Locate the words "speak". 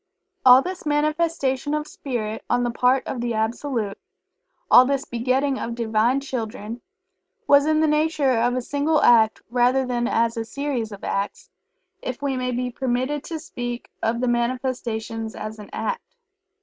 13.37-13.91